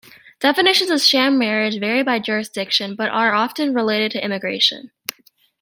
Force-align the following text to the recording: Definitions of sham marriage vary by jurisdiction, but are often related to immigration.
Definitions 0.39 0.89
of 0.89 0.99
sham 0.99 1.37
marriage 1.37 1.79
vary 1.79 2.01
by 2.01 2.17
jurisdiction, 2.17 2.95
but 2.95 3.09
are 3.11 3.35
often 3.35 3.71
related 3.71 4.09
to 4.13 4.25
immigration. 4.25 4.89